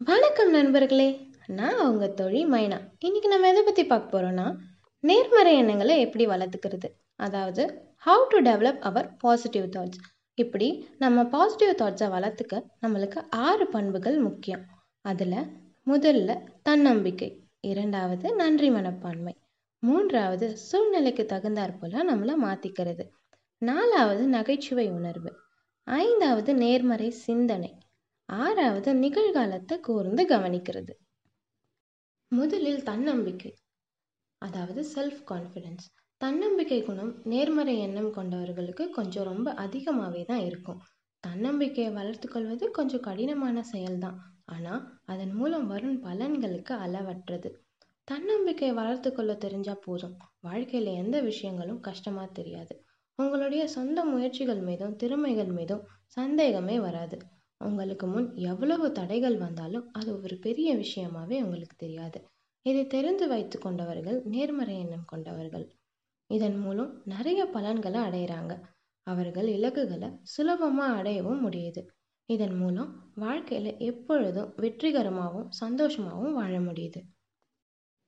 வணக்கம் 0.00 0.50
நண்பர்களே. 0.50 1.06
நான் 1.46 1.78
உங்கள் 1.80 2.14
தொழில் 2.14 2.50
மைனா. 2.52 2.78
இன்னைக்கு 2.98 3.28
நம்ம 3.28 3.48
எதை 3.48 3.62
பற்றி 3.62 3.86
பார்க்க 3.86 4.10
போகிறோன்னா 4.12 4.56
நேர்மறை 5.04 5.56
எண்ணங்களை 5.56 6.00
எப்படி 6.00 6.26
வளர்த்துக்கிறது? 6.26 6.88
அதாவது 7.16 7.62
how 8.06 8.24
to 8.28 8.40
develop 8.40 8.78
our 8.78 9.16
positive 9.16 9.64
thoughts 9.64 10.02
இப்படி 10.34 10.68
நம்ம 10.98 11.24
பாசிட்டிவ் 11.24 11.72
தாட்ஸை 11.80 12.08
வளர்த்துக்க 12.16 12.60
நம்மளுக்கு 12.86 13.22
ஆறு 13.30 13.66
பண்புகள் 13.66 14.18
முக்கியம். 14.18 14.64
அதில் 15.04 15.38
முதல்ல 15.86 16.36
தன்னம்பிக்கை 16.62 17.30
இரண்டாவது 17.60 18.34
நன்றி 18.34 18.70
மனப்பான்மை 18.70 19.34
மூன்றாவது 19.82 20.56
சூழ்நிலைக்கு 20.56 21.26
தகுந்தாற் 21.28 21.78
போல் 21.80 21.98
நம்மளை 22.12 22.36
மாற்றிக்கிறது 22.44 23.06
நாலாவது 23.62 24.26
நகைச்சுவை 24.26 24.88
உணர்வு 24.90 25.32
ஐந்தாவது 25.86 26.54
நேர்மறை 26.54 27.10
சிந்தனை 27.26 27.72
ஆறாவது 28.28 28.92
நிகழ்காலத்தை 28.94 29.80
கூர்ந்து 29.80 30.22
கவனிக்கிறது. 30.26 30.92
முதலில் 32.32 32.82
தன்னம்பிக்கை 32.82 33.52
அதாவது 34.38 34.80
செல்ஃப் 34.94 35.22
கான்ஃபிடென்ஸ் 35.30 35.86
தன்னம்பிக்கை 36.20 36.82
குணம் 36.82 37.20
நேர்மறை 37.24 37.78
எண்ணம் 37.78 38.12
கொண்டவர்களுக்கு 38.14 38.90
கொஞ்சம் 38.90 39.24
ரொம்ப 39.24 39.52
அதிகமாகவே 39.54 40.24
தான் 40.24 40.38
இருக்கும். 40.38 40.80
தன்னம்பிக்கையை 41.20 41.92
வளர்த்துக்கொள்வது 41.92 42.70
கொஞ்சம் 42.70 43.00
கடினமான 43.00 43.64
செயல்தான். 43.72 44.16
ஆனால் 44.44 44.82
அதன் 45.04 45.34
மூலம் 45.34 45.66
வரும் 45.66 46.02
பலன்களுக்கு 46.04 46.74
அளவற்றது. 46.76 47.50
தன்னம்பிக்கையை 48.04 48.76
வளர்த்துக்கொள்ள 48.76 49.32
தெரிஞ்சால் 49.44 49.84
போதும். 49.84 50.16
வாழ்க்கையில் 50.40 50.90
எந்த 50.92 51.20
விஷயங்களும் 51.20 51.80
கஷ்டமாக 51.80 52.28
தெரியாது. 52.32 52.74
உங்களுடைய 53.18 53.68
சொந்த 53.68 54.04
முயற்சிகள் 54.04 54.60
மீதும் 54.60 54.96
திறமைகள் 54.96 55.46
மீதும் 55.46 55.86
சந்தேகமே 56.06 56.80
வராது. 56.80 57.18
உங்களுக்கு 57.60 58.06
முன் 58.06 58.28
எவ்வளவு 58.36 58.92
தடைகள் 58.92 59.36
வந்தாலும் 59.36 59.92
அது 59.92 60.22
ஒரு 60.22 60.36
பெரிய 60.36 60.76
விஷயமாவே 60.76 61.36
உங்களுக்கு 61.42 61.76
தெரியாது. 61.76 62.18
இதை 62.66 62.86
தெரிந்து 62.86 63.28
வைத்து 63.28 63.58
கொண்டவர்கள் 63.58 64.22
நேர்மறை 64.24 64.78
எண்ணம் 64.78 65.04
கொண்டவர்கள். 65.04 65.66
இதன் 66.30 66.58
மூலம் 66.58 67.02
நிறைய 67.04 67.40
பலன்களை 67.46 68.00
அடையிறாங்க 68.00 68.54
அவர்கள் 69.06 69.48
இலக்குகளை 69.48 70.08
சுலபமாக 70.22 70.96
அடையவும் 71.02 71.42
முடியுது. 71.46 71.82
இதன் 72.28 72.56
மூலம் 72.56 73.12
வாழ்க்கையில் 73.14 73.78
எப்பொழுதும் 73.80 74.52
வெற்றிகரமாகவும் 74.56 75.52
சந்தோஷமாகவும் 75.60 76.32
வாழ 76.32 76.54
முடியுது. 76.60 77.00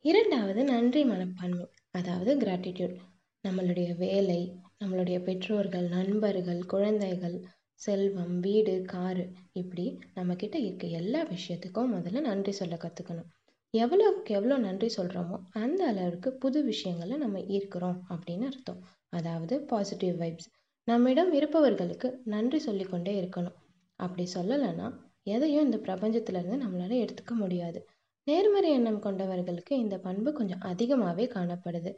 இரண்டாவது 0.04 0.64
நன்றி 0.64 1.04
மனப்பான்மை 1.04 1.66
அதாவது 1.90 2.32
கிராட்டிடியூட் 2.36 2.96
நம்மளுடைய 3.44 3.96
வேலை 3.96 4.40
நம்மளுடைய 4.78 5.18
பெற்றோர்கள் 5.22 5.86
நண்பர்கள் 5.88 6.60
குழந்தைகள் 6.64 7.36
செல்வம் 7.80 8.36
வீடு 8.40 8.74
காரு 8.84 9.24
இப்படி 9.52 9.84
நம்மக்கிட்ட 10.14 10.56
இருக்க 10.62 10.86
எல்லா 11.00 11.20
விஷயத்துக்கும் 11.26 11.92
முதல்ல 11.94 12.20
நன்றி 12.20 12.52
சொல்ல 12.52 12.76
கற்றுக்கணும் 12.76 13.28
எவ்வளோக்கு 13.74 14.30
எவ்வளோ 14.30 14.56
நன்றி 14.58 14.88
சொல்கிறோமோ 14.96 15.36
அந்த 15.54 15.80
அளவுக்கு 15.86 16.28
புது 16.32 16.58
விஷயங்களை 16.62 17.16
நம்ம 17.16 17.38
ஈர்க்கிறோம் 17.56 17.98
அப்படின்னு 18.10 18.46
அர்த்தம். 18.46 18.80
அதாவது 19.08 19.54
பாசிட்டிவ் 19.62 20.16
வைப்ஸ் 20.20 20.48
நம்மிடம் 20.88 21.32
இருப்பவர்களுக்கு 21.32 22.08
நன்றி 22.24 22.58
சொல்லிக்கொண்டே 22.58 23.12
இருக்கணும். 23.20 23.56
அப்படி 24.00 24.24
சொல்லலைன்னா 24.34 24.86
எதையும் 25.26 25.64
இந்த 25.64 25.78
பிரபஞ்சத்திலேருந்து 25.78 26.58
நம்மளால் 26.64 27.02
எடுத்துக்க 27.02 27.32
முடியாது. 27.34 27.80
நேர்மறை 28.26 28.70
எண்ணம் 28.72 29.02
கொண்டவர்களுக்கு 29.02 29.72
இந்த 29.76 29.96
பண்பு 29.98 30.32
கொஞ்சம் 30.32 30.60
அதிகமாகவே 30.60 31.26
காணப்படுது. 31.34 31.92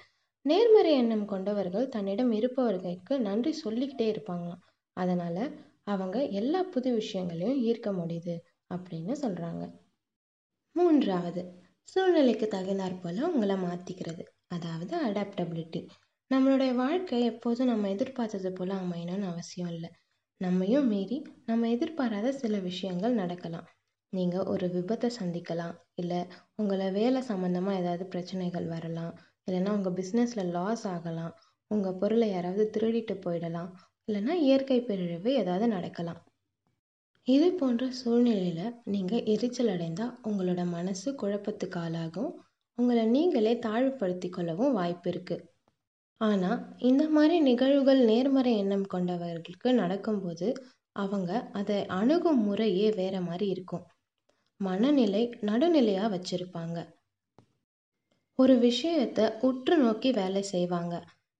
நேர்மறை 0.44 0.92
எண்ணம் 0.94 1.24
கொண்டவர்கள் 1.24 1.88
தன்னிடம் 1.88 2.32
இருப்பவர்களுக்கு 2.32 3.14
நன்றி 3.20 3.52
சொல்லிக்கிட்டே 3.64 4.06
இருப்பாங்களாம். 4.12 4.62
அதனால் 4.96 5.42
அவங்க 5.92 6.18
எல்லா 6.32 6.60
புது 6.72 6.90
விஷயங்களையும் 6.92 7.60
ஈர்க்க 7.68 7.90
முடியுது 8.00 8.36
அப்படின்னு 8.70 9.14
சொல்கிறாங்க 9.22 9.62
மூன்றாவது 10.76 11.42
சூழ்நிலைக்கு 11.88 12.46
தகுந்தாற் 12.50 13.00
போல் 13.00 13.20
உங்களை 13.28 13.56
மாற்றிக்கிறது 13.58 14.24
அதாவது 14.48 14.94
அடாப்டபிலிட்டி 15.08 15.80
நம்மளுடைய 16.30 16.72
வாழ்க்கை 16.74 17.18
எப்போதும் 17.24 17.68
நம்ம 17.68 17.88
எதிர்பார்த்தது 17.88 18.50
போல் 18.52 18.72
அமையணும்னு 18.74 19.26
அவசியம் 19.26 19.70
இல்லை. 19.70 19.88
நம்மையும் 20.40 20.86
மீறி 20.86 21.16
நம்ம 21.46 21.68
எதிர்பாராத 21.68 22.28
சில 22.32 22.58
விஷயங்கள் 22.58 23.14
நடக்கலாம். 23.14 23.66
நீங்கள் 24.12 24.48
ஒரு 24.52 24.66
விபத்தை 24.68 25.08
சந்திக்கலாம். 25.20 25.74
இல்லை 25.94 26.20
உங்களை 26.54 26.86
வேலை 26.90 27.20
சம்மந்தமாக 27.28 27.80
ஏதாவது 27.80 28.04
பிரச்சனைகள் 28.06 28.66
வரலாம். 28.66 29.12
இல்லைன்னா 29.46 29.72
உங்கள் 29.72 29.96
பிஸ்னஸில் 29.98 30.52
லாஸ் 30.52 30.86
ஆகலாம். 30.86 31.34
உங்கள் 31.70 31.98
பொருளை 31.98 32.28
யாராவது 32.30 32.64
திருடிட்டு 32.74 33.16
போயிடலாம். 33.26 33.70
இல்லைன்னா 34.08 34.34
இயற்கை 34.46 34.78
பேரழிவு 34.80 35.30
ஏதாவது 35.40 35.66
நடக்கலாம். 35.68 36.20
இது 37.28 37.48
போன்ற 37.52 37.84
சூழ்நிலையில் 37.90 38.76
நீங்கள் 38.92 39.26
எரிச்சல் 39.32 39.72
அடைந்தால் 39.74 40.16
உங்களோட 40.28 40.60
மனசு 40.76 41.08
குழப்பத்துக்கு 41.22 41.78
ஆளாகும். 41.84 42.32
உங்களை 42.78 43.04
நீங்களே 43.06 43.52
தாழ்வுபடுத்தி 43.66 44.28
கொள்ளவும் 44.30 44.76
வாய்ப்பு 44.78 45.08
இருக்குது 45.10 45.46
ஆனால் 46.20 46.60
இந்த 46.88 47.02
மாதிரி 47.08 47.36
நிகழ்வுகள் 47.40 48.00
நேர்மறை 48.04 48.52
எண்ணம் 48.62 48.86
கொண்டவர்களுக்கு 48.94 49.70
நடக்கும்போது 49.72 50.48
அவங்க 51.02 51.30
அதை 51.52 51.78
அணுகும் 51.98 52.42
முறையே 52.46 52.88
வேற 53.00 53.16
மாதிரி 53.20 53.46
இருக்கும். 53.46 53.84
மனநிலை 54.60 55.22
நடுநிலையாக 55.48 56.10
வச்சுருப்பாங்க. 56.14 56.78
ஒரு 58.38 58.54
விஷயத்தை 58.58 59.24
உற்று 59.48 59.76
நோக்கி 59.76 60.10
வேலை 60.12 60.42
செய்வாங்க. 60.52 60.94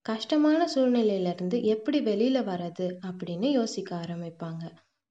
கஷ்டமான 0.07 0.61
சூழ்நிலையிலேருந்து 0.75 1.57
எப்படி 1.63 1.99
வெளியில் 2.01 2.41
வர்றது 2.43 2.87
அப்படின்னு 3.09 3.49
யோசிக்க 3.51 3.91
ஆரம்பிப்பாங்க. 3.97 4.65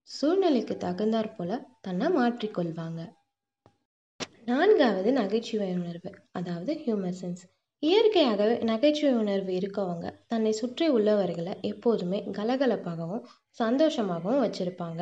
சூழ்நிலைக்கு 0.07 0.75
தகுந்தாற் 0.83 1.35
போல 1.37 1.59
தன்னை 1.81 2.07
மாற்றிக்கொள்வாங்க 2.09 3.01
நான்காவது 4.47 5.09
நகைச்சுவை 5.11 5.67
உணர்வு 5.73 6.11
அதாவது 6.31 6.71
ஹியூமர் 6.83 7.17
சென்ஸ் 7.21 7.43
இயற்கையாகவே 7.83 8.55
நகைச்சுவை 8.63 9.11
உணர்வு 9.13 9.51
இருக்கவங்க 9.53 10.07
தன்னை 10.27 10.51
சுற்றி 10.51 10.85
உள்ளவர்களை 10.89 11.53
எப்போதுமே 11.71 12.19
கலகலப்பாகவும் 12.37 13.25
சந்தோஷமாகவும் 13.59 14.43
வச்சிருப்பாங்க. 14.45 15.01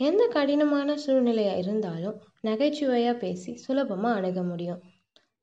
எந்த 0.00 0.22
கடினமான 0.26 0.96
சூழ்நிலையாக 1.04 1.62
இருந்தாலும் 1.62 2.16
நகைச்சுவையாக 2.40 3.16
பேசி 3.18 3.52
சுலபமாக 3.56 4.18
அணுக 4.18 4.42
முடியும். 4.42 4.80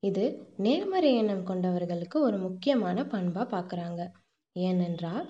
இது 0.04 0.24
நேர்மறை 0.56 1.10
எண்ணம் 1.14 1.46
கொண்டவர்களுக்கு 1.46 2.16
ஒரு 2.20 2.38
முக்கியமான 2.38 3.06
பண்பாக 3.06 3.46
பார்க்குறாங்க 3.54 4.02
ஏனென்றால் 4.56 5.26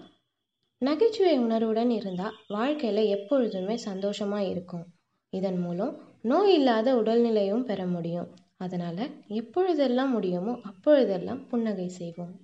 நகைச்சுவை 0.82 1.34
உணர்வுடன் 1.38 1.90
இருந்தால் 1.90 2.38
வாழ்க்கையில் 2.48 3.10
எப்பொழுதுமே 3.16 3.76
சந்தோஷமாக 3.84 4.48
இருக்கும். 4.48 4.84
இதன் 5.32 5.60
மூலம் 5.60 5.92
நோய் 6.22 6.52
இல்லாத 6.54 6.88
உடல்நிலையும் 6.96 7.64
பெற 7.64 7.80
முடியும். 7.86 8.28
அதனால் 8.56 9.04
எப்பொழுதெல்லாம் 9.40 10.10
முடியுமோ 10.10 10.52
அப்பொழுதெல்லாம் 10.62 11.40
புன்னகை 11.48 11.88
செய்வோம். 11.88 12.34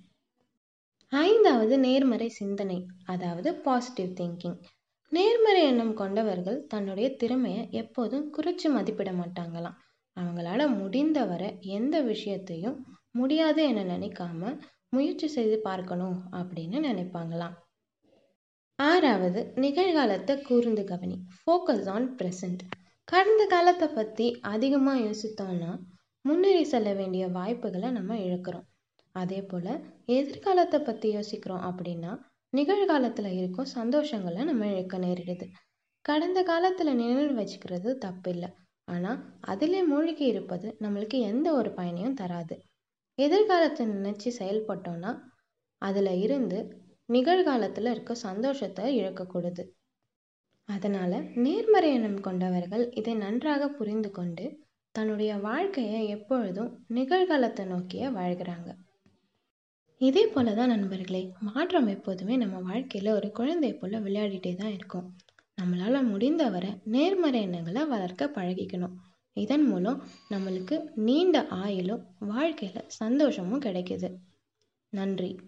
ஐந்தாவது 1.11 1.75
நேர்மறை 1.79 2.29
சிந்தனை 2.29 2.79
அதாவது 3.05 3.49
பாசிட்டிவ் 3.65 4.11
திங்கிங் 4.19 4.57
நேர்மறை 5.11 5.61
எண்ணம் 5.63 5.93
கொண்டவர்கள் 5.93 6.59
தன்னுடைய 6.67 7.07
திறமையை 7.15 7.63
எப்போதும் 7.71 8.27
குறைச்சி 8.37 8.67
மதிப்பிட 8.69 9.11
மாட்டாங்களாம். 9.11 9.77
அவங்களால 10.21 10.61
முடிந்தவரை 10.79 11.49
எந்த 11.77 11.95
விஷயத்தையும் 12.01 12.77
முடியாது 13.11 13.61
என 13.63 13.83
நினைக்காம 13.83 14.51
முயற்சி 14.89 15.27
செய்து 15.27 15.57
பார்க்கணும் 15.59 16.17
அப்படின்னு 16.31 16.77
நினைப்பாங்களாம். 16.87 17.55
ஆறாவது 18.79 19.41
நிகழ்காலத்தை 19.55 20.35
கூர்ந்து 20.41 20.83
கவனி. 20.83 21.17
ஃபோக்கஸ் 21.35 21.89
ஆன் 21.89 22.07
ப்ரெசண்ட் 22.19 22.63
கடந்த 23.07 23.43
காலத்தை 23.45 23.87
பற்றி 23.87 24.27
அதிகமாக 24.41 24.99
யோசித்தோம்னா 24.99 25.71
முன்னேறி 26.25 26.63
செல்ல 26.63 26.89
வேண்டிய 26.93 27.23
வாய்ப்புகளை 27.27 27.89
நம்ம 27.91 28.17
இழக்கிறோம். 28.17 28.67
அதே 29.15 29.39
போல் 29.41 29.71
எதிர்காலத்தை 30.17 30.79
பற்றி 30.81 31.07
யோசிக்கிறோம் 31.09 31.65
அப்படின்னா 31.69 32.11
நிகழ்காலத்தில் 32.53 33.31
இருக்கும் 33.39 33.71
சந்தோஷங்களை 33.75 34.41
நம்ம 34.43 34.67
இழக்க 34.67 34.97
நேரிடுது. 34.97 35.45
கடந்த 36.05 36.39
காலத்தில் 36.43 36.91
நினைவு 36.93 37.25
வச்சுக்கிறது 37.39 37.89
தப்பில்லை. 38.05 38.49
ஆனால் 38.91 39.19
அதிலே 39.51 39.81
மூழ்கி 39.83 40.25
இருப்பது 40.25 40.67
நம்மளுக்கு 40.83 41.17
எந்த 41.31 41.47
ஒரு 41.53 41.69
பயனையும் 41.77 42.19
தராது. 42.21 42.55
எதிர்காலத்தை 43.17 43.83
நினச்சி 43.87 44.29
செயல்பட்டோம்னா 44.39 45.11
அதில் 45.81 46.13
இருந்து 46.25 46.59
நிகழ்காலத்தில் 47.09 47.89
இருக்க 47.93 48.13
சந்தோஷத்தை 48.27 48.85
இழக்கக்கூடாது. 48.99 49.63
அதனால் 50.69 51.17
நேர்மறை 51.45 51.89
எண்ணம் 51.93 52.21
கொண்டவர்கள் 52.21 52.83
இதை 52.99 53.13
நன்றாக 53.15 53.63
புரிந்து 53.69 54.09
கொண்டு 54.11 54.45
தன்னுடைய 54.95 55.31
வாழ்க்கையை 55.39 55.99
எப்பொழுதும் 56.15 56.71
நிகழ்காலத்தை 56.89 57.65
நோக்கிய 57.65 58.09
வாழ்கிறாங்க. 58.11 58.69
இதே 60.01 60.23
போல 60.25 60.53
தான் 60.53 60.71
நண்பர்களே 60.73 61.21
மாற்றம் 61.47 61.89
எப்போதுமே 61.95 62.35
நம்ம 62.35 62.59
வாழ்க்கையில் 62.69 63.17
ஒரு 63.17 63.27
குழந்தை 63.31 63.71
போல் 63.73 64.03
விளையாடிட்டே 64.05 64.53
தான் 64.55 64.73
இருக்கும். 64.77 65.07
நம்மளால் 65.57 66.07
முடிந்தவரை 66.07 66.69
நேர்மறை 66.83 67.41
எண்ணங்களை 67.41 67.85
வளர்க்க 67.85 68.31
பழகிக்கணும். 68.35 68.95
இதன் 69.33 69.65
மூலம் 69.65 70.03
நம்மளுக்கு 70.29 70.79
நீண்ட 70.95 71.41
ஆயுளும் 71.41 72.03
வாழ்க்கையில் 72.19 72.83
சந்தோஷமும் 72.87 73.61
கிடைக்குது. 73.61 74.15
நன்றி. 74.89 75.39